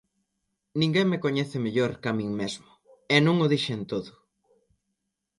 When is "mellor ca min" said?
1.65-2.29